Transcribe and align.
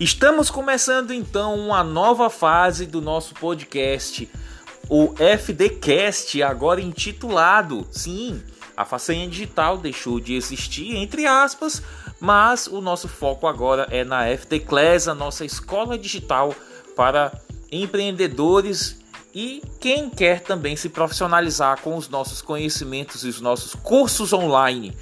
Estamos 0.00 0.48
começando 0.48 1.12
então 1.12 1.54
uma 1.56 1.84
nova 1.84 2.30
fase 2.30 2.86
do 2.86 3.02
nosso 3.02 3.34
podcast, 3.34 4.26
o 4.88 5.14
FDcast, 5.18 6.42
agora 6.42 6.80
intitulado. 6.80 7.86
Sim, 7.90 8.42
a 8.74 8.86
façanha 8.86 9.28
digital 9.28 9.76
deixou 9.76 10.18
de 10.18 10.34
existir, 10.34 10.96
entre 10.96 11.26
aspas, 11.26 11.82
mas 12.18 12.66
o 12.66 12.80
nosso 12.80 13.08
foco 13.08 13.46
agora 13.46 13.86
é 13.90 14.02
na 14.02 14.24
FD 14.24 14.60
Class, 14.60 15.06
a 15.06 15.14
nossa 15.14 15.44
escola 15.44 15.98
digital 15.98 16.54
para 16.96 17.38
empreendedores 17.70 19.02
e 19.34 19.62
quem 19.78 20.08
quer 20.08 20.40
também 20.40 20.76
se 20.76 20.88
profissionalizar 20.88 21.78
com 21.82 21.94
os 21.94 22.08
nossos 22.08 22.40
conhecimentos 22.40 23.22
e 23.22 23.28
os 23.28 23.42
nossos 23.42 23.74
cursos 23.74 24.32
online. 24.32 24.96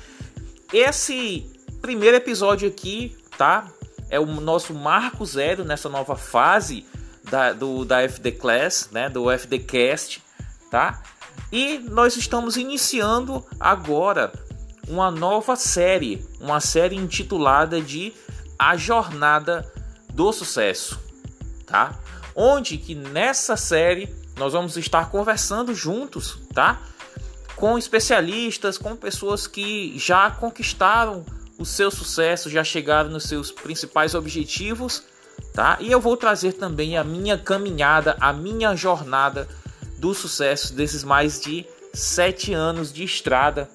Esse 0.73 1.49
primeiro 1.81 2.17
episódio 2.17 2.69
aqui, 2.69 3.17
tá? 3.39 3.78
É 4.11 4.19
o 4.19 4.27
nosso 4.27 4.75
marco 4.75 5.25
zero 5.25 5.65
nessa 5.65 5.89
nova 5.89 6.17
fase 6.17 6.87
da, 7.31 7.53
do, 7.53 7.85
da 7.85 8.03
FD 8.09 8.33
Class, 8.33 8.89
né, 8.91 9.09
do 9.09 9.31
FD 9.31 9.59
Cast, 9.61 10.23
tá? 10.71 11.03
E 11.53 11.79
nós 11.79 12.17
estamos 12.17 12.57
iniciando 12.57 13.45
agora 13.59 14.33
uma 14.89 15.11
nova 15.11 15.57
série, 15.57 16.27
uma 16.41 16.61
série 16.61 16.97
intitulada 16.97 17.81
de 17.81 18.13
A 18.59 18.77
Jornada 18.77 19.71
do 20.13 20.33
Sucesso, 20.33 20.99
tá? 21.67 21.99
Onde 22.35 22.79
que 22.79 22.95
nessa 22.95 23.57
série 23.57 24.15
nós 24.37 24.53
vamos 24.53 24.77
estar 24.77 25.11
conversando 25.11 25.75
juntos, 25.75 26.39
tá? 26.55 26.81
Com 27.57 27.77
especialistas, 27.77 28.79
com 28.79 28.95
pessoas 28.97 29.47
que 29.47 29.99
já 29.99 30.31
conquistaram 30.31 31.25
o 31.59 31.65
seu 31.65 31.91
sucesso, 31.91 32.49
já 32.49 32.63
chegaram 32.63 33.11
nos 33.11 33.25
seus 33.25 33.51
principais 33.51 34.15
objetivos, 34.15 35.03
tá? 35.53 35.77
E 35.81 35.91
eu 35.91 36.01
vou 36.01 36.17
trazer 36.17 36.53
também 36.53 36.97
a 36.97 37.03
minha 37.03 37.37
caminhada, 37.37 38.17
a 38.21 38.33
minha 38.33 38.77
jornada 38.77 39.49
do 39.99 40.15
sucesso 40.15 40.73
desses 40.73 41.03
mais 41.03 41.41
de 41.41 41.67
sete 41.93 42.55
anos 42.55 42.93
de 42.93 43.03
estrada 43.03 43.69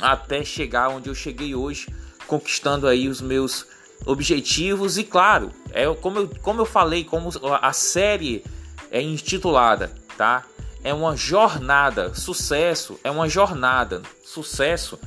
até 0.00 0.44
chegar 0.44 0.90
onde 0.90 1.08
eu 1.08 1.14
cheguei 1.14 1.54
hoje, 1.54 1.88
conquistando 2.26 2.86
aí 2.86 3.08
os 3.08 3.20
meus 3.20 3.66
objetivos 4.06 4.98
e 4.98 5.04
claro, 5.04 5.50
é 5.72 5.92
como 5.94 6.20
eu, 6.20 6.30
como 6.42 6.60
eu 6.60 6.66
falei, 6.66 7.04
como 7.04 7.30
a 7.60 7.72
série 7.72 8.44
é 8.90 9.00
intitulada, 9.00 9.90
tá? 10.16 10.44
É 10.84 10.94
uma 10.94 11.16
jornada, 11.16 12.14
sucesso 12.14 12.98
é 13.02 13.10
uma 13.10 13.28
jornada, 13.28 14.02
sucesso 14.24 14.98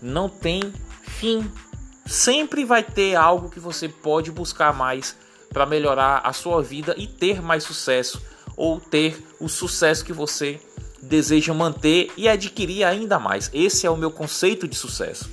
não 0.00 0.28
tem 0.28 0.72
fim. 1.18 1.50
Sempre 2.06 2.64
vai 2.64 2.82
ter 2.82 3.14
algo 3.16 3.50
que 3.50 3.60
você 3.60 3.88
pode 3.88 4.30
buscar 4.30 4.72
mais 4.72 5.16
para 5.52 5.66
melhorar 5.66 6.20
a 6.24 6.32
sua 6.32 6.62
vida 6.62 6.94
e 6.96 7.06
ter 7.06 7.42
mais 7.42 7.64
sucesso 7.64 8.22
ou 8.56 8.80
ter 8.80 9.22
o 9.40 9.48
sucesso 9.48 10.04
que 10.04 10.12
você 10.12 10.60
deseja 11.02 11.52
manter 11.52 12.10
e 12.16 12.28
adquirir 12.28 12.84
ainda 12.84 13.18
mais. 13.18 13.50
Esse 13.52 13.86
é 13.86 13.90
o 13.90 13.96
meu 13.96 14.10
conceito 14.10 14.66
de 14.66 14.76
sucesso. 14.76 15.28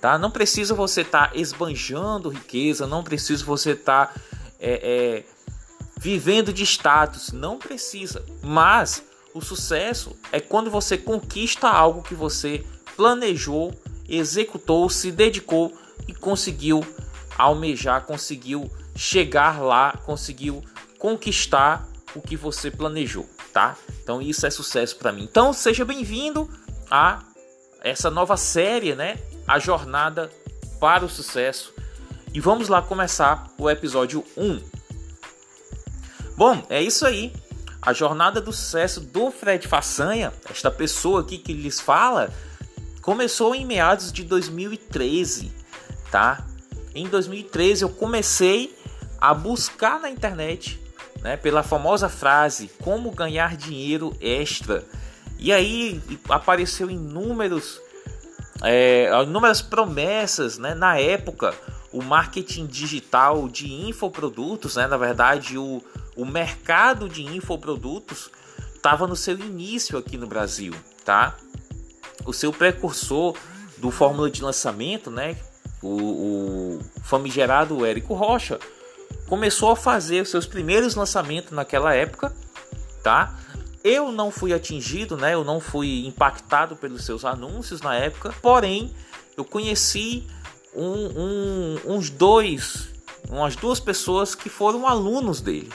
Tá? 0.00 0.18
Não 0.18 0.30
precisa 0.30 0.74
você 0.74 1.02
estar 1.02 1.30
tá 1.30 1.36
esbanjando 1.36 2.28
riqueza, 2.28 2.86
não 2.86 3.02
precisa 3.04 3.44
você 3.44 3.70
estar 3.70 4.08
tá, 4.08 4.20
é, 4.58 4.72
é, 4.82 5.24
vivendo 5.98 6.52
de 6.52 6.64
status, 6.64 7.32
não 7.32 7.58
precisa. 7.58 8.24
Mas 8.42 9.02
o 9.32 9.40
sucesso 9.40 10.16
é 10.32 10.40
quando 10.40 10.70
você 10.70 10.98
conquista 10.98 11.68
algo 11.68 12.02
que 12.02 12.14
você 12.14 12.64
planejou 12.96 13.72
executou, 14.08 14.88
se 14.88 15.10
dedicou 15.10 15.76
e 16.06 16.14
conseguiu 16.14 16.84
almejar, 17.36 18.04
conseguiu 18.04 18.70
chegar 18.94 19.60
lá, 19.60 19.92
conseguiu 20.04 20.62
conquistar 20.98 21.86
o 22.14 22.20
que 22.20 22.36
você 22.36 22.70
planejou, 22.70 23.28
tá? 23.52 23.76
Então 24.02 24.22
isso 24.22 24.46
é 24.46 24.50
sucesso 24.50 24.96
para 24.96 25.12
mim. 25.12 25.24
Então 25.24 25.52
seja 25.52 25.84
bem-vindo 25.84 26.48
a 26.90 27.22
essa 27.82 28.10
nova 28.10 28.36
série, 28.36 28.94
né? 28.94 29.18
A 29.46 29.58
jornada 29.58 30.30
para 30.80 31.04
o 31.04 31.08
sucesso. 31.08 31.72
E 32.32 32.40
vamos 32.40 32.68
lá 32.68 32.82
começar 32.82 33.50
o 33.58 33.68
episódio 33.70 34.24
1. 34.36 34.60
Bom, 36.36 36.66
é 36.68 36.82
isso 36.82 37.06
aí. 37.06 37.32
A 37.80 37.92
jornada 37.92 38.40
do 38.40 38.52
sucesso 38.52 39.00
do 39.00 39.30
Fred 39.30 39.66
Façanha, 39.68 40.32
esta 40.50 40.70
pessoa 40.70 41.20
aqui 41.20 41.38
que 41.38 41.52
lhes 41.52 41.80
fala, 41.80 42.30
começou 43.06 43.54
em 43.54 43.64
meados 43.64 44.10
de 44.10 44.24
2013, 44.24 45.52
tá? 46.10 46.44
Em 46.92 47.06
2013 47.06 47.84
eu 47.84 47.88
comecei 47.88 48.76
a 49.20 49.32
buscar 49.32 50.00
na 50.00 50.10
internet, 50.10 50.80
né, 51.22 51.36
pela 51.36 51.62
famosa 51.62 52.08
frase 52.08 52.68
como 52.82 53.12
ganhar 53.12 53.56
dinheiro 53.56 54.12
extra. 54.20 54.84
E 55.38 55.52
aí 55.52 56.02
apareceu 56.28 56.90
inúmeros, 56.90 57.80
é, 58.64 59.08
inúmeras 59.22 59.62
promessas, 59.62 60.58
né? 60.58 60.74
Na 60.74 60.98
época, 60.98 61.54
o 61.92 62.02
marketing 62.02 62.66
digital 62.66 63.48
de 63.48 63.72
infoprodutos, 63.72 64.74
né? 64.74 64.88
Na 64.88 64.96
verdade, 64.96 65.56
o, 65.56 65.80
o 66.16 66.24
mercado 66.24 67.08
de 67.08 67.22
infoprodutos 67.22 68.32
estava 68.74 69.06
no 69.06 69.14
seu 69.14 69.38
início 69.38 69.96
aqui 69.96 70.16
no 70.16 70.26
Brasil, 70.26 70.74
tá? 71.04 71.36
O 72.26 72.32
seu 72.32 72.52
precursor 72.52 73.36
do 73.78 73.90
fórmula 73.90 74.30
de 74.30 74.42
lançamento, 74.42 75.10
né, 75.10 75.36
o, 75.82 75.88
o 75.88 76.80
famigerado 77.02 77.84
Érico 77.84 78.14
Rocha, 78.14 78.58
começou 79.26 79.70
a 79.70 79.76
fazer 79.76 80.22
os 80.22 80.30
seus 80.30 80.46
primeiros 80.46 80.94
lançamentos 80.94 81.52
naquela 81.52 81.94
época, 81.94 82.34
tá? 83.02 83.38
Eu 83.82 84.10
não 84.10 84.30
fui 84.30 84.52
atingido, 84.52 85.16
né? 85.16 85.34
Eu 85.34 85.44
não 85.44 85.60
fui 85.60 86.06
impactado 86.06 86.74
pelos 86.76 87.04
seus 87.04 87.24
anúncios 87.24 87.80
na 87.80 87.94
época, 87.94 88.34
porém 88.42 88.92
eu 89.36 89.44
conheci 89.44 90.26
um, 90.74 90.84
um, 90.84 91.96
uns 91.96 92.10
dois, 92.10 92.88
umas 93.28 93.54
duas 93.54 93.78
pessoas 93.78 94.34
que 94.34 94.48
foram 94.48 94.86
alunos 94.86 95.40
dele, 95.40 95.72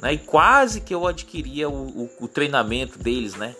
né? 0.00 0.14
E 0.14 0.18
quase 0.18 0.80
que 0.80 0.94
eu 0.94 1.06
adquiria 1.06 1.68
o, 1.68 2.04
o, 2.04 2.10
o 2.20 2.28
treinamento 2.28 2.98
deles, 2.98 3.34
né? 3.34 3.54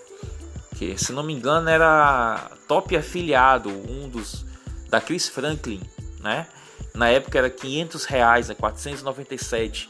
Que 0.75 0.97
se 0.99 1.13
não 1.13 1.23
me 1.23 1.33
engano 1.33 1.69
era 1.69 2.51
top 2.69 2.97
afiliado, 2.97 3.71
um 3.71 4.09
dos 4.09 4.45
da 4.89 5.01
Chris 5.01 5.29
Franklin, 5.29 5.81
né? 6.21 6.47
Na 6.95 7.09
época 7.09 7.39
era 7.39 7.51
500 7.51 8.05
reais, 8.05 8.49
né? 8.49 8.55
497. 8.55 9.89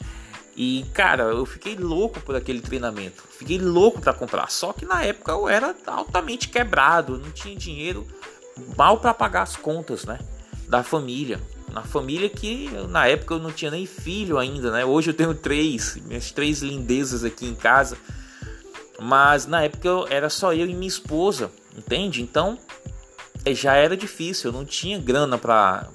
E 0.57 0.85
cara, 0.95 1.25
eu 1.25 1.45
fiquei 1.45 1.75
louco 1.75 2.21
por 2.21 2.37
aquele 2.37 2.61
treinamento, 2.61 3.23
fiquei 3.39 3.59
louco 3.59 4.01
para 4.01 4.13
comprar. 4.13 4.51
Só 4.51 4.73
que 4.73 4.87
na 4.87 5.03
época 5.03 5.33
eu 5.33 5.49
era 5.49 5.75
altamente 5.87 6.49
quebrado, 6.49 7.19
não 7.19 7.31
tinha 7.31 7.57
dinheiro 7.57 8.07
mal 8.77 8.99
para 8.99 9.13
pagar 9.13 9.43
as 9.43 9.57
contas, 9.57 10.05
né? 10.05 10.19
Da 10.69 10.83
família, 10.83 11.41
na 11.73 11.83
família 11.83 12.29
que 12.29 12.71
na 12.89 13.07
época 13.07 13.35
eu 13.35 13.41
não 13.41 13.51
tinha 13.51 13.71
nem 13.71 13.85
filho 13.85 14.39
ainda, 14.39 14.71
né? 14.71 14.85
Hoje 14.85 15.11
eu 15.11 15.15
tenho 15.15 15.35
três, 15.35 15.97
minhas 15.97 16.31
três 16.31 16.63
lindezas 16.63 17.25
aqui 17.25 17.47
em 17.47 17.55
casa. 17.55 17.99
Mas 19.01 19.47
na 19.47 19.63
época 19.63 19.89
eu, 19.89 20.07
era 20.09 20.31
só 20.31 20.53
eu 20.53 20.67
e 20.67 20.75
minha 20.75 20.89
esposa, 20.89 21.51
entende? 21.77 22.23
Então 22.23 22.59
é, 23.45 23.55
já 23.55 23.75
era 23.75 23.97
difícil, 23.97 24.51
eu 24.51 24.57
não 24.57 24.65
tinha 24.65 24.99
grana 24.99 25.37
para 25.37 25.89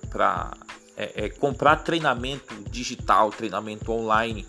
é, 0.96 1.26
é, 1.26 1.30
comprar 1.30 1.78
treinamento 1.78 2.54
digital, 2.70 3.32
treinamento 3.32 3.92
online. 3.92 4.46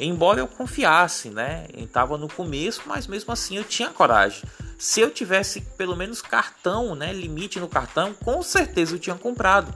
Embora 0.00 0.40
eu 0.40 0.48
confiasse, 0.48 1.30
né? 1.30 1.66
Estava 1.74 2.18
no 2.18 2.28
começo, 2.28 2.82
mas 2.86 3.06
mesmo 3.06 3.32
assim 3.32 3.56
eu 3.56 3.64
tinha 3.64 3.88
coragem. 3.88 4.42
Se 4.76 5.00
eu 5.00 5.10
tivesse 5.10 5.60
pelo 5.60 5.96
menos 5.96 6.20
cartão, 6.20 6.96
né? 6.96 7.12
Limite 7.12 7.60
no 7.60 7.68
cartão, 7.68 8.12
com 8.12 8.42
certeza 8.42 8.96
eu 8.96 8.98
tinha 8.98 9.14
comprado. 9.14 9.72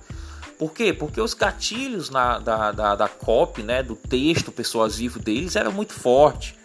Por 0.58 0.72
quê? 0.72 0.92
Porque 0.92 1.20
os 1.20 1.32
gatilhos 1.32 2.10
na, 2.10 2.38
da, 2.38 2.72
da, 2.72 2.96
da 2.96 3.08
copy, 3.08 3.62
né? 3.62 3.82
Do 3.82 3.94
texto 3.94 4.50
persuasivo 4.50 5.20
deles 5.20 5.54
era 5.54 5.70
muito 5.70 5.92
forte. 5.92 6.58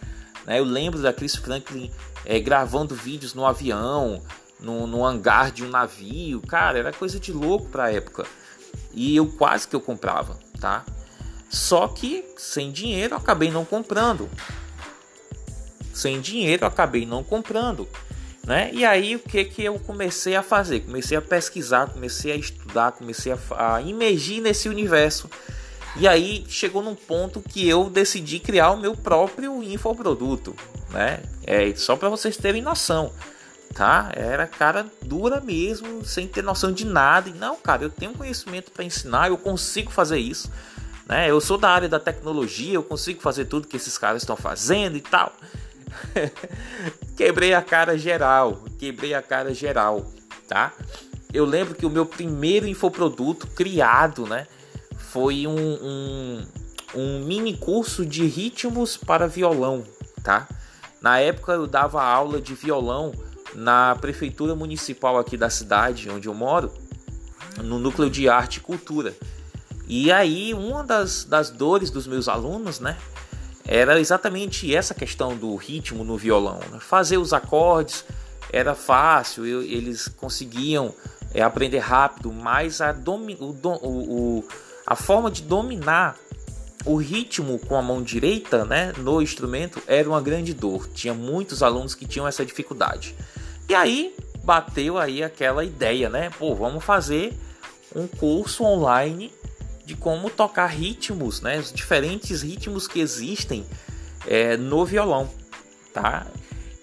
Né? 0.46 0.60
Eu 0.60 0.64
lembro 0.64 1.02
da 1.02 1.14
Chris 1.14 1.36
Franklin 1.36 1.92
é, 2.26 2.40
gravando 2.40 2.96
vídeos 2.96 3.34
no 3.34 3.46
avião, 3.46 4.22
no, 4.60 4.86
no 4.88 5.06
hangar 5.06 5.52
de 5.52 5.64
um 5.64 5.70
navio. 5.70 6.42
Cara, 6.42 6.80
era 6.80 6.94
coisa 6.94 7.20
de 7.20 7.32
louco 7.32 7.68
para 7.70 7.86
a 7.86 7.94
época. 7.94 8.26
E 8.94 9.16
eu 9.16 9.28
quase 9.28 9.68
que 9.68 9.76
eu 9.76 9.82
comprava, 9.82 10.38
tá? 10.60 10.86
Só 11.50 11.88
que 11.88 12.26
sem 12.38 12.72
dinheiro 12.72 13.14
eu 13.14 13.18
acabei 13.18 13.52
não 13.52 13.66
comprando. 13.66 14.30
Sem 15.94 16.22
dinheiro 16.22 16.64
eu 16.64 16.68
acabei 16.68 17.06
não 17.06 17.24
comprando. 17.24 17.88
Né? 18.46 18.72
E 18.74 18.84
aí 18.84 19.16
o 19.16 19.20
que 19.20 19.46
que 19.46 19.64
eu 19.64 19.78
comecei 19.80 20.36
a 20.36 20.42
fazer? 20.42 20.82
Comecei 20.82 21.16
a 21.16 21.22
pesquisar, 21.22 21.90
comecei 21.90 22.32
a 22.32 22.36
estudar, 22.36 22.94
comecei 22.94 23.32
a, 23.32 23.76
a 23.76 23.82
imergir 23.82 24.42
nesse 24.42 24.68
universo 24.68 25.30
e 25.98 26.08
aí 26.08 26.46
chegou 26.48 26.82
num 26.82 26.96
ponto 26.96 27.42
que 27.42 27.68
eu 27.68 27.90
decidi 27.90 28.40
criar 28.40 28.72
o 28.72 28.78
meu 28.78 28.96
próprio 28.96 29.62
infoproduto, 29.62 30.56
né? 30.90 31.22
É 31.46 31.74
só 31.76 31.96
para 31.96 32.08
vocês 32.08 32.38
terem 32.38 32.62
noção, 32.62 33.12
tá? 33.74 34.10
Era 34.16 34.48
cara 34.48 34.86
dura 35.02 35.42
mesmo, 35.42 36.06
sem 36.06 36.28
ter 36.28 36.42
noção 36.44 36.72
de 36.72 36.86
nada. 36.86 37.30
E 37.30 37.34
não, 37.34 37.58
cara, 37.58 37.84
eu 37.84 37.90
tenho 37.90 38.14
conhecimento 38.14 38.72
para 38.72 38.86
ensinar, 38.86 39.30
eu 39.30 39.38
consigo 39.38 39.92
fazer 39.92 40.18
isso. 40.18 40.50
né? 41.08 41.30
Eu 41.30 41.42
sou 41.42 41.58
da 41.58 41.70
área 41.70 41.90
da 41.90 42.00
tecnologia, 42.00 42.76
eu 42.76 42.84
consigo 42.84 43.22
fazer 43.22 43.46
tudo 43.46 43.68
que 43.68 43.76
esses 43.76 43.98
caras 43.98 44.22
estão 44.22 44.38
fazendo 44.38 44.96
e 44.96 45.02
tal. 45.02 45.36
quebrei 47.18 47.54
a 47.54 47.62
cara 47.62 47.98
geral, 47.98 48.64
quebrei 48.80 49.14
a 49.14 49.22
cara 49.22 49.54
geral, 49.54 50.10
tá? 50.48 50.72
Eu 51.34 51.44
lembro 51.46 51.76
que 51.76 51.86
o 51.86 51.90
meu 51.90 52.06
primeiro 52.06 52.66
infoproduto 52.66 53.48
criado, 53.48 54.26
né, 54.26 54.48
foi 55.12 55.46
um, 55.46 55.54
um, 55.54 56.46
um 56.96 57.26
mini 57.26 57.58
curso 57.58 58.06
de 58.06 58.26
ritmos 58.26 58.96
para 58.96 59.28
violão, 59.28 59.84
tá? 60.24 60.48
Na 61.02 61.20
época 61.20 61.52
eu 61.52 61.68
dava 61.68 62.02
aula 62.02 62.40
de 62.40 62.56
violão 62.56 63.12
na 63.54 63.94
prefeitura 64.00 64.56
municipal 64.56 65.18
aqui 65.18 65.36
da 65.36 65.50
cidade 65.50 66.10
onde 66.10 66.30
eu 66.30 66.34
moro, 66.34 66.72
no 67.62 67.78
núcleo 67.78 68.10
de 68.10 68.30
arte 68.30 68.58
e 68.58 68.60
cultura. 68.62 69.14
E 69.86 70.10
aí, 70.10 70.54
uma 70.54 70.82
das, 70.82 71.26
das 71.26 71.50
dores 71.50 71.90
dos 71.90 72.08
meus 72.08 72.30
alunos, 72.30 72.80
né, 72.80 72.98
era 73.66 74.00
exatamente 74.00 74.74
essa 74.74 74.94
questão 74.94 75.36
do 75.36 75.54
ritmo 75.58 76.06
no 76.06 76.16
violão. 76.16 76.62
Né? 76.72 76.80
Fazer 76.80 77.18
os 77.18 77.34
acordes 77.34 78.06
era 78.50 78.74
fácil, 78.76 79.46
eu, 79.46 79.62
eles 79.62 80.08
conseguiam 80.08 80.96
é, 81.34 81.42
aprender 81.42 81.80
rápido, 81.80 82.32
mas 82.32 82.80
a, 82.80 82.94
domi, 82.94 83.38
o, 83.42 83.54
o, 83.84 84.44
a 84.92 84.96
forma 84.96 85.32
de 85.32 85.44
dominar 85.44 86.18
o 86.84 86.98
ritmo 86.98 87.58
com 87.60 87.78
a 87.78 87.82
mão 87.82 88.04
direita 88.04 88.66
né, 88.66 88.92
no 88.98 89.22
instrumento 89.22 89.82
era 89.88 90.10
uma 90.10 90.20
grande 90.20 90.54
dor. 90.54 90.86
Tinha 90.94 91.14
muitos 91.14 91.64
alunos 91.64 91.96
que 91.96 92.06
tinham 92.06 92.28
essa 92.28 92.46
dificuldade. 92.46 93.16
E 93.70 93.74
aí 93.74 94.14
bateu 94.44 94.98
aí 94.98 95.24
aquela 95.24 95.64
ideia, 95.64 96.10
né? 96.10 96.30
Pô, 96.38 96.54
vamos 96.54 96.84
fazer 96.84 97.34
um 97.96 98.06
curso 98.06 98.66
online 98.66 99.32
de 99.86 99.96
como 99.96 100.30
tocar 100.30 100.66
ritmos, 100.66 101.40
né? 101.40 101.58
Os 101.58 101.72
diferentes 101.72 102.42
ritmos 102.42 102.86
que 102.86 103.00
existem 103.00 103.66
é, 104.28 104.58
no 104.58 104.86
violão, 104.86 105.30
tá? 105.94 106.28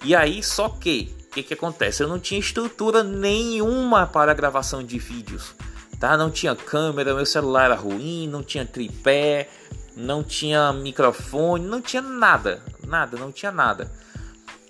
E 0.02 0.16
aí, 0.16 0.42
só 0.42 0.70
que, 0.70 1.14
o 1.26 1.34
que, 1.34 1.42
que 1.42 1.52
acontece? 1.52 2.02
Eu 2.02 2.08
não 2.08 2.18
tinha 2.18 2.40
estrutura 2.40 3.04
nenhuma 3.04 4.06
para 4.06 4.32
gravação 4.32 4.82
de 4.82 4.98
vídeos, 4.98 5.54
tá? 5.98 6.16
Não 6.16 6.30
tinha 6.30 6.54
câmera, 6.54 7.14
meu 7.14 7.26
celular 7.26 7.66
era 7.66 7.74
ruim, 7.74 8.28
não 8.28 8.42
tinha 8.42 8.64
tripé, 8.64 9.48
não 9.96 10.22
tinha 10.22 10.72
microfone, 10.72 11.66
não 11.66 11.80
tinha 11.80 12.02
nada, 12.02 12.62
nada, 12.86 13.16
não 13.16 13.32
tinha 13.32 13.50
nada. 13.50 13.90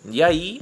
E 0.05 0.23
aí 0.23 0.61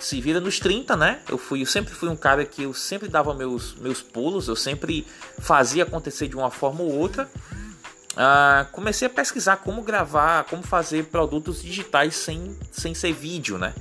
se 0.00 0.20
vira 0.20 0.40
nos 0.40 0.58
30, 0.58 0.96
né? 0.96 1.20
Eu 1.28 1.38
fui, 1.38 1.62
eu 1.62 1.66
sempre 1.66 1.94
fui 1.94 2.08
um 2.08 2.16
cara 2.16 2.44
que 2.44 2.62
eu 2.62 2.74
sempre 2.74 3.08
dava 3.08 3.32
meus, 3.34 3.74
meus 3.76 4.02
pulos, 4.02 4.48
eu 4.48 4.56
sempre 4.56 5.06
fazia 5.40 5.84
acontecer 5.84 6.28
de 6.28 6.36
uma 6.36 6.50
forma 6.50 6.82
ou 6.82 6.92
outra. 6.92 7.28
Ah, 8.16 8.66
comecei 8.70 9.06
a 9.06 9.10
pesquisar 9.10 9.56
como 9.56 9.82
gravar, 9.82 10.44
como 10.44 10.62
fazer 10.62 11.06
produtos 11.06 11.62
digitais 11.62 12.14
sem, 12.14 12.56
sem 12.70 12.94
ser 12.94 13.12
vídeo, 13.12 13.58
né? 13.58 13.74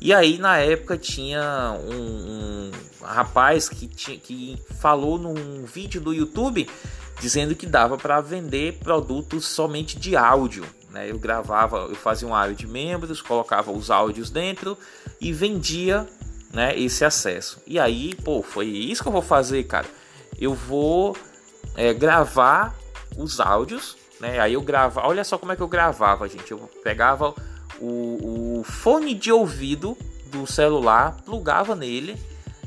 E 0.00 0.12
aí 0.12 0.38
na 0.38 0.58
época 0.58 0.96
tinha 0.96 1.76
um, 1.80 2.68
um 2.68 2.70
rapaz 3.02 3.68
que, 3.68 3.86
tinha, 3.86 4.18
que 4.18 4.58
falou 4.80 5.18
num 5.18 5.64
vídeo 5.64 6.00
do 6.00 6.12
YouTube 6.12 6.68
dizendo 7.20 7.54
que 7.54 7.66
dava 7.66 7.96
para 7.96 8.20
vender 8.20 8.78
produtos 8.78 9.46
somente 9.46 9.98
de 9.98 10.16
áudio. 10.16 10.64
Né? 10.90 11.10
Eu 11.10 11.18
gravava, 11.18 11.86
eu 11.88 11.94
fazia 11.94 12.26
um 12.26 12.34
áudio 12.34 12.56
de 12.56 12.66
membros, 12.66 13.22
colocava 13.22 13.70
os 13.70 13.90
áudios 13.90 14.28
dentro 14.28 14.76
e 15.20 15.32
vendia 15.32 16.06
né, 16.52 16.76
esse 16.76 17.04
acesso. 17.04 17.62
E 17.66 17.78
aí, 17.78 18.14
pô, 18.14 18.42
foi 18.42 18.66
isso 18.66 19.02
que 19.02 19.08
eu 19.08 19.12
vou 19.12 19.22
fazer, 19.22 19.62
cara. 19.64 19.86
Eu 20.38 20.54
vou 20.54 21.16
é, 21.76 21.94
gravar 21.94 22.74
os 23.16 23.38
áudios, 23.40 23.96
né? 24.20 24.40
Aí 24.40 24.54
eu 24.54 24.62
gravava, 24.62 25.06
olha 25.06 25.24
só 25.24 25.38
como 25.38 25.52
é 25.52 25.56
que 25.56 25.62
eu 25.62 25.68
gravava, 25.68 26.28
gente. 26.28 26.50
Eu 26.50 26.58
pegava 26.82 27.34
o, 27.80 28.60
o 28.60 28.64
fone 28.64 29.14
de 29.14 29.30
ouvido 29.30 29.96
do 30.26 30.46
celular, 30.46 31.16
plugava 31.24 31.74
nele 31.76 32.18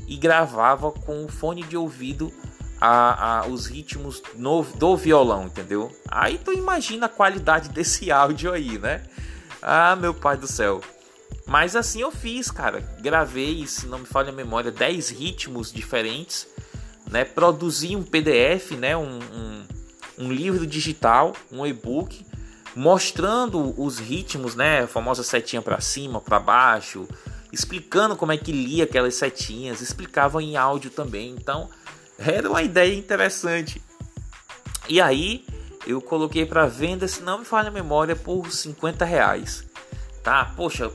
e 0.06 0.16
gravava 0.16 0.90
com 0.90 1.24
o 1.24 1.28
fone 1.28 1.62
de 1.62 1.76
ouvido 1.76 2.32
a, 2.80 3.40
a, 3.40 3.46
os 3.46 3.66
ritmos 3.66 4.22
no, 4.34 4.62
do 4.62 4.96
violão, 4.96 5.44
entendeu? 5.44 5.94
Aí 6.08 6.38
tu 6.38 6.52
imagina 6.52 7.06
a 7.06 7.08
qualidade 7.08 7.68
desse 7.74 8.10
áudio 8.10 8.52
aí, 8.52 8.78
né? 8.78 9.02
Ah, 9.62 9.96
meu 9.96 10.14
pai 10.14 10.36
do 10.36 10.46
céu. 10.46 10.80
Mas 11.46 11.76
assim 11.76 12.00
eu 12.00 12.10
fiz, 12.10 12.50
cara. 12.50 12.80
Gravei, 13.00 13.66
se 13.66 13.86
não 13.86 14.00
me 14.00 14.06
falha 14.06 14.30
a 14.30 14.32
memória, 14.32 14.70
10 14.70 15.10
ritmos 15.10 15.72
diferentes, 15.72 16.46
né? 17.10 17.24
Produzi 17.24 17.96
um 17.96 18.02
PDF, 18.02 18.72
né? 18.72 18.96
Um, 18.96 19.18
um, 19.18 19.64
um 20.18 20.32
livro 20.32 20.66
digital, 20.66 21.34
um 21.50 21.64
e-book, 21.64 22.26
mostrando 22.74 23.80
os 23.80 23.98
ritmos, 23.98 24.54
né? 24.54 24.82
A 24.82 24.86
famosa 24.88 25.22
setinha 25.22 25.62
para 25.62 25.80
cima, 25.80 26.20
para 26.20 26.38
baixo, 26.38 27.08
explicando 27.52 28.16
como 28.16 28.32
é 28.32 28.36
que 28.36 28.52
lia 28.52 28.84
aquelas 28.84 29.14
setinhas, 29.14 29.80
explicava 29.80 30.42
em 30.42 30.56
áudio 30.56 30.90
também. 30.90 31.30
Então, 31.30 31.70
era 32.18 32.48
uma 32.48 32.62
ideia 32.62 32.94
interessante. 32.94 33.82
E 34.88 35.00
aí 35.00 35.44
eu 35.86 36.00
coloquei 36.00 36.44
para 36.44 36.66
venda, 36.66 37.06
se 37.06 37.22
não 37.22 37.38
me 37.38 37.44
falha 37.44 37.68
a 37.68 37.72
memória, 37.72 38.16
por 38.16 38.50
50 38.50 39.04
reais. 39.04 39.64
Tá? 40.22 40.52
Poxa, 40.56 40.90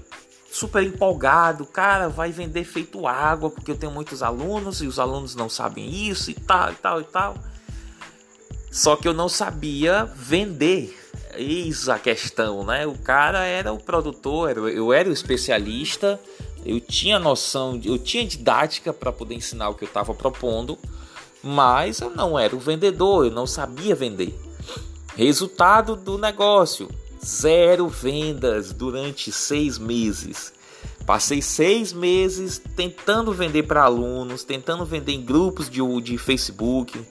super 0.51 0.83
empolgado, 0.83 1.65
cara, 1.65 2.09
vai 2.09 2.31
vender 2.31 2.65
feito 2.65 3.07
água, 3.07 3.49
porque 3.49 3.71
eu 3.71 3.77
tenho 3.77 3.91
muitos 3.91 4.21
alunos 4.21 4.81
e 4.81 4.87
os 4.87 4.99
alunos 4.99 5.35
não 5.35 5.49
sabem 5.49 5.89
isso 5.89 6.29
e 6.29 6.33
tal 6.33 6.71
e 6.71 6.75
tal 6.75 7.01
e 7.01 7.03
tal. 7.05 7.35
Só 8.69 8.95
que 8.95 9.07
eu 9.07 9.13
não 9.13 9.29
sabia 9.29 10.05
vender. 10.05 10.97
Eis 11.35 11.89
a 11.89 11.97
questão, 11.99 12.63
né? 12.63 12.85
O 12.85 12.97
cara 12.97 13.43
era 13.45 13.71
o 13.71 13.79
produtor, 13.79 14.69
eu 14.69 14.91
era 14.93 15.09
o 15.09 15.13
especialista, 15.13 16.19
eu 16.65 16.79
tinha 16.79 17.19
noção, 17.19 17.79
eu 17.83 17.97
tinha 17.97 18.25
didática 18.25 18.93
para 18.93 19.11
poder 19.11 19.35
ensinar 19.35 19.69
o 19.69 19.75
que 19.75 19.83
eu 19.83 19.87
estava 19.87 20.13
propondo 20.13 20.77
mas 21.43 21.99
eu 21.99 22.09
não 22.09 22.37
era 22.37 22.55
o 22.55 22.59
vendedor, 22.59 23.25
eu 23.25 23.31
não 23.31 23.47
sabia 23.47 23.95
vender. 23.95 24.37
Resultado 25.15 25.95
do 25.95 26.17
negócio: 26.17 26.89
zero 27.23 27.87
vendas 27.87 28.71
durante 28.71 29.31
seis 29.31 29.77
meses. 29.77 30.53
Passei 31.05 31.41
seis 31.41 31.91
meses 31.91 32.61
tentando 32.75 33.33
vender 33.33 33.63
para 33.63 33.83
alunos, 33.83 34.43
tentando 34.43 34.85
vender 34.85 35.13
em 35.13 35.21
grupos 35.21 35.67
de, 35.67 35.81
de 36.01 36.17
Facebook, 36.17 37.01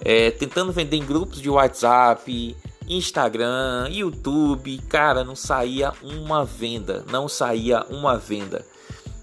é, 0.00 0.30
tentando 0.30 0.72
vender 0.72 0.96
em 0.96 1.04
grupos 1.04 1.40
de 1.40 1.50
WhatsApp, 1.50 2.56
Instagram, 2.88 3.88
YouTube. 3.90 4.78
Cara, 4.88 5.24
não 5.24 5.36
saía 5.36 5.92
uma 6.02 6.44
venda, 6.44 7.04
não 7.10 7.28
saía 7.28 7.84
uma 7.90 8.16
venda. 8.16 8.64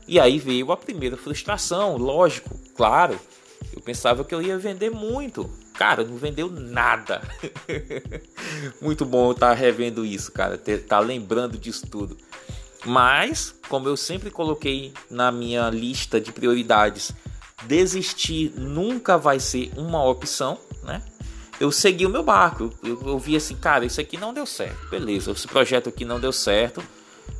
E 0.07 0.19
aí 0.19 0.37
veio 0.37 0.71
a 0.71 0.77
primeira 0.77 1.17
frustração, 1.17 1.97
lógico, 1.97 2.57
claro 2.75 3.19
eu 3.73 3.81
pensava 3.81 4.23
que 4.23 4.33
eu 4.33 4.41
ia 4.41 4.57
vender 4.57 4.89
muito. 4.89 5.49
Cara, 5.73 6.03
não 6.03 6.15
vendeu 6.15 6.49
nada. 6.49 7.21
muito 8.81 9.05
bom 9.05 9.31
estar 9.31 9.53
revendo 9.53 10.05
isso, 10.05 10.31
cara. 10.31 10.57
Tá 10.57 10.99
lembrando 10.99 11.57
disso 11.57 11.85
tudo. 11.87 12.17
Mas, 12.85 13.53
como 13.67 13.89
eu 13.89 13.97
sempre 13.97 14.31
coloquei 14.31 14.93
na 15.09 15.31
minha 15.31 15.69
lista 15.69 16.21
de 16.21 16.31
prioridades, 16.31 17.11
desistir 17.63 18.53
nunca 18.55 19.17
vai 19.17 19.39
ser 19.39 19.71
uma 19.75 20.03
opção? 20.03 20.57
Eu 21.59 21.71
segui 21.71 22.05
o 22.05 22.09
meu 22.09 22.23
barco. 22.23 22.73
Eu, 22.83 23.01
eu 23.05 23.19
vi 23.19 23.35
assim, 23.35 23.55
cara, 23.55 23.85
isso 23.85 24.01
aqui 24.01 24.17
não 24.17 24.33
deu 24.33 24.45
certo. 24.45 24.87
Beleza, 24.89 25.31
esse 25.31 25.47
projeto 25.47 25.89
aqui 25.89 26.05
não 26.05 26.19
deu 26.19 26.33
certo. 26.33 26.83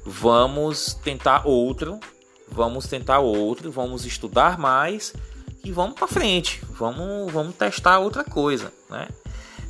Vamos 0.05 0.93
tentar 1.03 1.45
outro. 1.45 1.99
Vamos 2.47 2.87
tentar 2.87 3.19
outro. 3.19 3.71
Vamos 3.71 4.05
estudar 4.05 4.57
mais 4.57 5.13
e 5.65 5.71
vamos 5.71 5.95
para 5.95 6.07
frente, 6.07 6.61
vamos, 6.69 7.33
vamos 7.33 7.55
testar 7.55 7.97
outra 7.97 8.23
coisa, 8.23 8.71
né? 8.87 9.07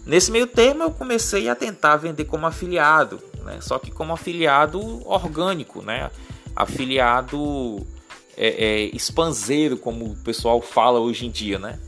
Nesse 0.06 0.30
meio 0.30 0.46
termo 0.46 0.84
eu 0.84 0.92
comecei 0.92 1.48
a 1.48 1.56
tentar 1.56 1.96
vender 1.96 2.26
como 2.26 2.46
afiliado, 2.46 3.18
né? 3.46 3.60
Só 3.62 3.80
que 3.80 3.90
como 3.92 4.12
afiliado 4.12 4.80
orgânico, 5.08 5.82
né? 5.82 6.12
Afiliado 6.54 7.88
é, 8.36 8.48
é, 8.48 8.84
expanseiro, 8.94 9.78
como 9.78 10.06
o 10.06 10.16
pessoal 10.18 10.62
fala 10.62 11.00
hoje 11.00 11.26
em 11.26 11.32
dia, 11.32 11.58
né? 11.58 11.80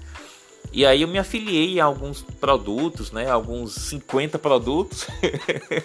E 0.71 0.85
aí 0.85 1.01
eu 1.01 1.07
me 1.07 1.17
afiliei 1.17 1.79
a 1.79 1.85
alguns 1.85 2.21
produtos, 2.21 3.11
né? 3.11 3.29
Alguns 3.29 3.73
50 3.73 4.37
produtos. 4.37 5.07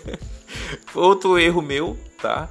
Outro 0.94 1.38
erro 1.38 1.62
meu, 1.62 1.96
tá? 2.20 2.48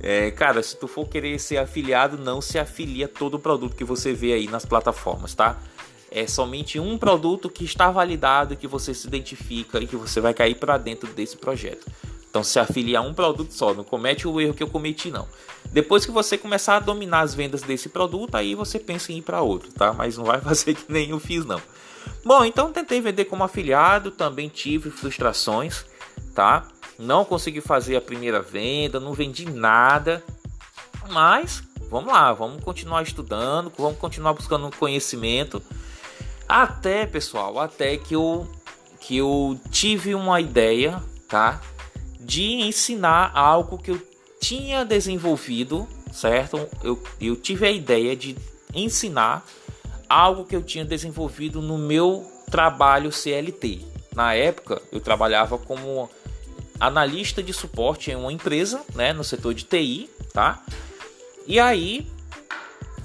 É, 0.00 0.30
cara, 0.30 0.62
se 0.62 0.76
tu 0.76 0.86
for 0.86 1.08
querer 1.08 1.38
ser 1.38 1.56
afiliado, 1.56 2.18
não 2.18 2.40
se 2.40 2.58
afilia 2.58 3.08
todo 3.08 3.34
o 3.34 3.38
produto 3.38 3.74
que 3.74 3.84
você 3.84 4.12
vê 4.12 4.34
aí 4.34 4.46
nas 4.48 4.64
plataformas, 4.64 5.34
tá? 5.34 5.58
É 6.10 6.26
somente 6.26 6.78
um 6.78 6.98
produto 6.98 7.48
que 7.48 7.64
está 7.64 7.90
validado, 7.90 8.56
que 8.56 8.66
você 8.66 8.92
se 8.94 9.06
identifica 9.06 9.80
e 9.80 9.86
que 9.86 9.96
você 9.96 10.20
vai 10.20 10.34
cair 10.34 10.56
para 10.56 10.76
dentro 10.78 11.08
desse 11.12 11.36
projeto. 11.36 11.86
Então 12.34 12.42
se 12.42 12.58
afiliar 12.58 13.00
a 13.00 13.06
um 13.06 13.14
produto 13.14 13.52
só, 13.52 13.72
não 13.72 13.84
comete 13.84 14.26
o 14.26 14.40
erro 14.40 14.54
que 14.54 14.62
eu 14.64 14.66
cometi 14.66 15.08
não. 15.08 15.28
Depois 15.66 16.04
que 16.04 16.10
você 16.10 16.36
começar 16.36 16.74
a 16.74 16.80
dominar 16.80 17.20
as 17.20 17.32
vendas 17.32 17.62
desse 17.62 17.88
produto, 17.88 18.34
aí 18.34 18.56
você 18.56 18.76
pensa 18.76 19.12
em 19.12 19.18
ir 19.18 19.22
para 19.22 19.40
outro, 19.40 19.70
tá? 19.70 19.92
Mas 19.92 20.16
não 20.18 20.24
vai 20.24 20.40
fazer 20.42 20.74
que 20.74 20.92
nem 20.92 21.10
eu 21.10 21.20
fiz 21.20 21.44
não. 21.44 21.62
Bom, 22.24 22.44
então 22.44 22.72
tentei 22.72 23.00
vender 23.00 23.26
como 23.26 23.44
afiliado, 23.44 24.10
também 24.10 24.48
tive 24.48 24.90
frustrações, 24.90 25.84
tá? 26.34 26.66
Não 26.98 27.24
consegui 27.24 27.60
fazer 27.60 27.94
a 27.94 28.00
primeira 28.00 28.42
venda, 28.42 28.98
não 28.98 29.12
vendi 29.12 29.48
nada. 29.48 30.20
Mas 31.10 31.62
vamos 31.88 32.12
lá, 32.12 32.32
vamos 32.32 32.64
continuar 32.64 33.04
estudando, 33.04 33.70
vamos 33.78 33.96
continuar 33.96 34.32
buscando 34.32 34.68
conhecimento. 34.76 35.62
Até, 36.48 37.06
pessoal, 37.06 37.60
até 37.60 37.96
que 37.96 38.16
eu 38.16 38.44
que 38.98 39.18
eu 39.18 39.56
tive 39.70 40.16
uma 40.16 40.40
ideia, 40.40 41.00
tá? 41.28 41.60
De 42.24 42.54
ensinar 42.62 43.30
algo 43.34 43.78
que 43.78 43.90
eu 43.90 44.00
tinha 44.40 44.84
desenvolvido, 44.84 45.88
certo? 46.12 46.68
Eu, 46.82 47.02
eu 47.20 47.36
tive 47.36 47.66
a 47.66 47.70
ideia 47.70 48.16
de 48.16 48.36
ensinar 48.74 49.46
algo 50.08 50.44
que 50.44 50.54
eu 50.54 50.62
tinha 50.62 50.84
desenvolvido 50.84 51.62
no 51.62 51.78
meu 51.78 52.30
trabalho 52.50 53.10
CLT. 53.10 53.80
Na 54.14 54.34
época, 54.34 54.80
eu 54.92 55.00
trabalhava 55.00 55.58
como 55.58 56.08
analista 56.78 57.42
de 57.42 57.52
suporte 57.52 58.10
em 58.10 58.16
uma 58.16 58.32
empresa, 58.32 58.82
né, 58.94 59.12
no 59.12 59.24
setor 59.24 59.54
de 59.54 59.64
TI, 59.64 60.10
tá? 60.32 60.62
E 61.46 61.58
aí 61.58 62.06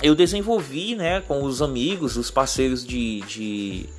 eu 0.02 0.16
desenvolvi, 0.16 0.96
né, 0.96 1.22
com 1.22 1.44
os 1.44 1.62
amigos, 1.62 2.16
os 2.16 2.32
parceiros 2.32 2.86
de, 2.86 3.22
de, 3.22 3.90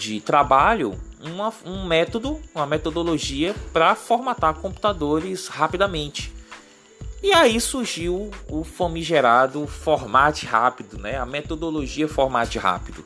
de 0.00 0.18
trabalho, 0.18 0.98
uma, 1.22 1.52
um 1.66 1.84
método, 1.84 2.40
uma 2.54 2.66
metodologia 2.66 3.54
para 3.70 3.94
formatar 3.94 4.54
computadores 4.54 5.46
rapidamente. 5.46 6.32
E 7.22 7.34
aí 7.34 7.60
surgiu 7.60 8.30
o 8.48 8.64
famigerado 8.64 9.66
Formate 9.66 10.46
Rápido, 10.46 10.96
né? 10.96 11.18
a 11.18 11.26
metodologia 11.26 12.08
Formate 12.08 12.58
Rápido. 12.58 13.04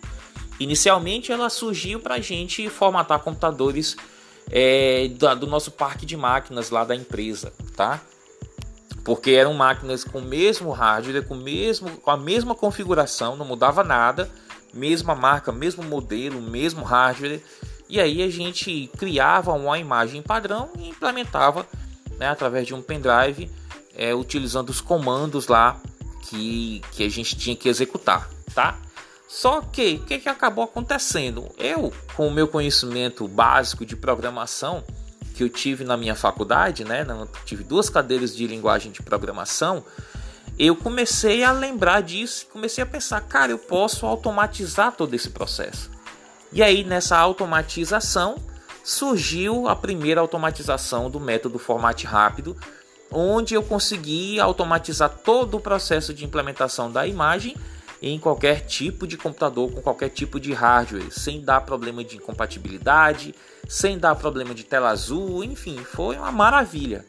Inicialmente 0.60 1.32
ela 1.32 1.50
surgiu 1.50 1.98
para 1.98 2.14
a 2.14 2.20
gente 2.20 2.68
formatar 2.70 3.18
computadores 3.18 3.96
é, 4.52 5.08
do, 5.08 5.34
do 5.34 5.46
nosso 5.48 5.72
parque 5.72 6.06
de 6.06 6.16
máquinas 6.16 6.70
lá 6.70 6.84
da 6.84 6.94
empresa, 6.94 7.52
tá? 7.74 8.00
Porque 9.04 9.32
eram 9.32 9.52
máquinas 9.52 10.04
com 10.04 10.20
o 10.20 10.24
mesmo 10.24 10.70
hardware, 10.70 11.26
com, 11.26 11.34
mesmo, 11.34 11.90
com 11.96 12.10
a 12.12 12.16
mesma 12.16 12.54
configuração, 12.54 13.34
não 13.34 13.44
mudava 13.44 13.82
nada, 13.82 14.30
mesma 14.74 15.14
marca, 15.14 15.52
mesmo 15.52 15.82
modelo, 15.82 16.40
mesmo 16.42 16.84
hardware 16.84 17.40
e 17.88 18.00
aí 18.00 18.22
a 18.22 18.30
gente 18.30 18.90
criava 18.96 19.52
uma 19.52 19.78
imagem 19.78 20.22
padrão 20.22 20.70
e 20.78 20.88
implementava 20.88 21.66
né, 22.18 22.28
através 22.28 22.66
de 22.66 22.74
um 22.74 22.82
pendrive, 22.82 23.50
é, 23.94 24.14
utilizando 24.14 24.70
os 24.70 24.80
comandos 24.80 25.48
lá 25.48 25.80
que, 26.22 26.82
que 26.92 27.04
a 27.04 27.08
gente 27.08 27.36
tinha 27.36 27.54
que 27.54 27.68
executar, 27.68 28.28
tá? 28.54 28.78
Só 29.28 29.60
que 29.60 30.00
o 30.02 30.06
que, 30.06 30.18
que 30.18 30.28
acabou 30.28 30.64
acontecendo? 30.64 31.48
Eu, 31.58 31.92
com 32.16 32.28
o 32.28 32.30
meu 32.30 32.48
conhecimento 32.48 33.26
básico 33.26 33.84
de 33.84 33.96
programação 33.96 34.82
que 35.34 35.42
eu 35.42 35.48
tive 35.48 35.84
na 35.84 35.96
minha 35.96 36.14
faculdade, 36.14 36.84
né? 36.84 37.04
Tive 37.44 37.64
duas 37.64 37.90
cadeiras 37.90 38.34
de 38.34 38.46
linguagem 38.46 38.92
de 38.92 39.02
programação. 39.02 39.84
Eu 40.58 40.76
comecei 40.76 41.42
a 41.42 41.50
lembrar 41.50 42.00
disso, 42.00 42.46
comecei 42.52 42.82
a 42.82 42.86
pensar, 42.86 43.20
cara, 43.22 43.50
eu 43.50 43.58
posso 43.58 44.06
automatizar 44.06 44.92
todo 44.92 45.14
esse 45.14 45.30
processo. 45.30 45.90
E 46.52 46.62
aí 46.62 46.84
nessa 46.84 47.18
automatização 47.18 48.36
surgiu 48.84 49.66
a 49.66 49.74
primeira 49.74 50.20
automatização 50.20 51.10
do 51.10 51.18
método 51.18 51.58
Formate 51.58 52.06
Rápido, 52.06 52.56
onde 53.10 53.54
eu 53.54 53.62
consegui 53.62 54.38
automatizar 54.38 55.10
todo 55.24 55.56
o 55.56 55.60
processo 55.60 56.14
de 56.14 56.24
implementação 56.24 56.90
da 56.90 57.06
imagem 57.06 57.56
em 58.00 58.18
qualquer 58.18 58.60
tipo 58.60 59.06
de 59.06 59.16
computador 59.16 59.72
com 59.72 59.80
qualquer 59.80 60.10
tipo 60.10 60.38
de 60.38 60.52
hardware, 60.52 61.10
sem 61.10 61.40
dar 61.40 61.62
problema 61.62 62.04
de 62.04 62.16
incompatibilidade, 62.16 63.34
sem 63.66 63.98
dar 63.98 64.14
problema 64.14 64.54
de 64.54 64.62
tela 64.62 64.90
azul, 64.90 65.42
enfim, 65.42 65.78
foi 65.78 66.16
uma 66.16 66.30
maravilha. 66.30 67.04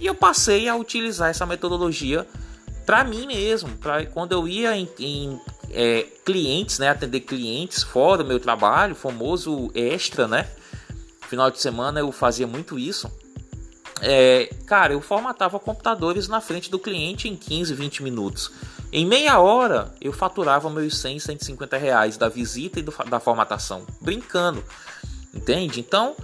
E 0.00 0.06
eu 0.06 0.14
passei 0.14 0.68
a 0.68 0.74
utilizar 0.74 1.30
essa 1.30 1.46
metodologia 1.46 2.26
para 2.84 3.04
mim 3.04 3.26
mesmo, 3.26 3.70
para 3.76 4.04
quando 4.06 4.32
eu 4.32 4.46
ia 4.46 4.76
em, 4.76 4.88
em 4.98 5.40
é, 5.70 6.06
clientes, 6.24 6.78
né, 6.78 6.88
atender 6.88 7.20
clientes 7.20 7.82
fora 7.82 8.22
do 8.22 8.28
meu 8.28 8.38
trabalho, 8.38 8.94
famoso 8.94 9.70
extra, 9.74 10.28
né? 10.28 10.48
Final 11.28 11.50
de 11.50 11.60
semana 11.60 12.00
eu 12.00 12.12
fazia 12.12 12.46
muito 12.46 12.78
isso. 12.78 13.10
É, 14.00 14.50
cara, 14.66 14.92
eu 14.92 15.00
formatava 15.00 15.58
computadores 15.58 16.28
na 16.28 16.40
frente 16.40 16.70
do 16.70 16.78
cliente 16.78 17.28
em 17.28 17.36
15, 17.36 17.74
20 17.74 18.02
minutos. 18.02 18.52
Em 18.92 19.06
meia 19.06 19.38
hora 19.40 19.92
eu 20.00 20.12
faturava 20.12 20.68
meus 20.70 20.98
100, 20.98 21.18
150 21.18 21.76
reais 21.76 22.16
da 22.16 22.28
visita 22.28 22.78
e 22.78 22.82
do, 22.82 22.92
da 23.08 23.18
formatação, 23.18 23.86
brincando, 24.00 24.62
entende? 25.32 25.80
Então, 25.80 26.14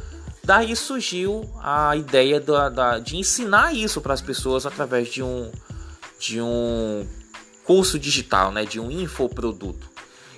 daí 0.44 0.76
surgiu 0.76 1.50
a 1.62 1.96
ideia 1.96 2.38
da, 2.38 2.68
da 2.68 2.98
de 2.98 3.16
ensinar 3.16 3.74
isso 3.74 4.00
para 4.00 4.14
as 4.14 4.20
pessoas 4.20 4.66
através 4.66 5.08
de 5.08 5.22
um, 5.22 5.50
de 6.20 6.40
um 6.40 7.06
curso 7.64 7.98
digital, 7.98 8.52
né, 8.52 8.64
de 8.66 8.78
um 8.78 8.90
infoproduto. 8.90 9.88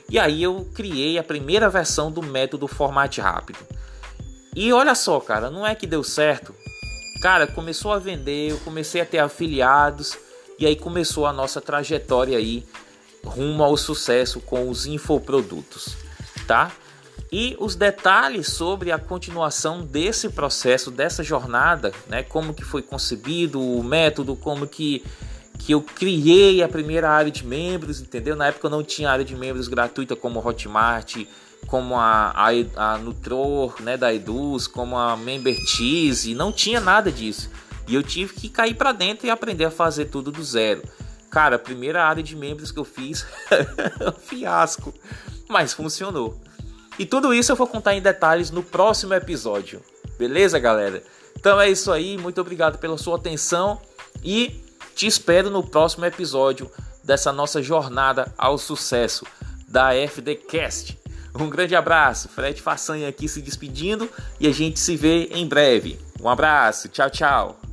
E 0.08 0.18
aí 0.18 0.42
eu 0.42 0.70
criei 0.74 1.18
a 1.18 1.24
primeira 1.24 1.68
versão 1.68 2.10
do 2.10 2.22
método 2.22 2.68
Formate 2.68 3.20
Rápido. 3.20 3.58
E 4.54 4.72
olha 4.72 4.94
só, 4.94 5.18
cara, 5.18 5.50
não 5.50 5.66
é 5.66 5.74
que 5.74 5.86
deu 5.86 6.04
certo. 6.04 6.54
Cara, 7.20 7.46
começou 7.46 7.92
a 7.92 7.98
vender, 7.98 8.52
eu 8.52 8.58
comecei 8.58 9.00
a 9.00 9.06
ter 9.06 9.18
afiliados 9.18 10.16
e 10.58 10.66
aí 10.66 10.76
começou 10.76 11.26
a 11.26 11.32
nossa 11.32 11.60
trajetória 11.60 12.38
aí 12.38 12.64
rumo 13.24 13.62
ao 13.64 13.76
sucesso 13.76 14.40
com 14.40 14.68
os 14.68 14.86
infoprodutos, 14.86 15.96
tá? 16.46 16.70
E 17.30 17.56
os 17.58 17.74
detalhes 17.74 18.48
sobre 18.48 18.92
a 18.92 18.98
continuação 18.98 19.86
desse 19.86 20.28
processo, 20.28 20.90
dessa 20.90 21.22
jornada, 21.22 21.92
né? 22.06 22.22
Como 22.22 22.52
que 22.52 22.62
foi 22.62 22.82
concebido 22.82 23.60
o 23.60 23.82
método, 23.82 24.36
como 24.36 24.66
que 24.66 25.02
que 25.58 25.72
eu 25.72 25.80
criei 25.80 26.62
a 26.62 26.68
primeira 26.68 27.10
área 27.10 27.30
de 27.30 27.46
membros, 27.46 28.00
entendeu? 28.00 28.34
Na 28.34 28.46
época 28.46 28.66
eu 28.66 28.70
não 28.70 28.82
tinha 28.82 29.10
área 29.10 29.24
de 29.24 29.36
membros 29.36 29.68
gratuita 29.68 30.16
como 30.16 30.44
Hotmart, 30.44 31.24
como 31.66 31.96
a, 31.96 32.32
a, 32.34 32.94
a 32.94 32.98
Nutror, 32.98 33.80
né, 33.80 33.96
da 33.96 34.12
Eduz, 34.12 34.66
como 34.66 34.96
a 34.96 35.16
Membertize, 35.16 36.34
não 36.34 36.52
tinha 36.52 36.80
nada 36.80 37.10
disso. 37.10 37.50
E 37.86 37.94
eu 37.94 38.02
tive 38.02 38.34
que 38.34 38.48
cair 38.48 38.74
para 38.74 38.92
dentro 38.92 39.26
e 39.26 39.30
aprender 39.30 39.64
a 39.64 39.70
fazer 39.70 40.06
tudo 40.06 40.30
do 40.30 40.42
zero. 40.42 40.82
Cara, 41.30 41.56
a 41.56 41.58
primeira 41.58 42.04
área 42.04 42.22
de 42.22 42.36
membros 42.36 42.70
que 42.70 42.78
eu 42.78 42.84
fiz, 42.84 43.24
fiasco, 44.26 44.92
mas 45.48 45.72
funcionou. 45.72 46.38
E 46.98 47.06
tudo 47.06 47.32
isso 47.32 47.52
eu 47.52 47.56
vou 47.56 47.66
contar 47.66 47.94
em 47.94 48.02
detalhes 48.02 48.50
no 48.50 48.62
próximo 48.62 49.14
episódio. 49.14 49.80
Beleza, 50.18 50.58
galera? 50.58 51.02
Então 51.38 51.60
é 51.60 51.70
isso 51.70 51.90
aí, 51.90 52.18
muito 52.18 52.40
obrigado 52.40 52.78
pela 52.78 52.98
sua 52.98 53.16
atenção 53.16 53.80
e 54.22 54.60
te 54.94 55.06
espero 55.06 55.50
no 55.50 55.62
próximo 55.62 56.04
episódio 56.04 56.70
dessa 57.02 57.32
nossa 57.32 57.62
jornada 57.62 58.32
ao 58.36 58.56
sucesso 58.58 59.26
da 59.68 59.94
FDcast. 59.94 60.98
Um 61.34 61.48
grande 61.48 61.74
abraço, 61.74 62.28
Fred 62.28 62.60
Façanha 62.60 63.08
aqui 63.08 63.26
se 63.26 63.40
despedindo 63.40 64.08
e 64.38 64.46
a 64.46 64.52
gente 64.52 64.78
se 64.78 64.96
vê 64.96 65.24
em 65.32 65.46
breve. 65.46 65.98
Um 66.20 66.28
abraço, 66.28 66.88
tchau, 66.88 67.10
tchau. 67.10 67.71